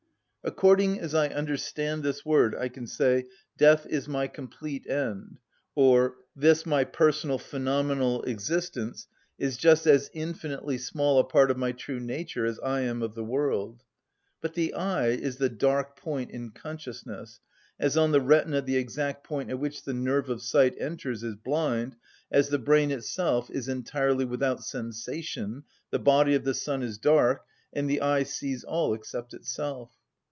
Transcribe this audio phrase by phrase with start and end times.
[0.43, 3.25] According as I understand this word I can say,
[3.57, 5.37] "Death is my complete end;"
[5.75, 9.05] or, "This my personal phenomenal existence
[9.37, 13.13] is just as infinitely small a part of my true nature as I am of
[13.13, 13.83] the world."
[14.41, 17.39] But the "I" is the dark point in consciousness,
[17.79, 21.35] as on the retina the exact point at which the nerve of sight enters is
[21.35, 21.95] blind,
[22.31, 27.45] as the brain itself is entirely without sensation, the body of the sun is dark,
[27.73, 29.91] and the eye sees all except itself.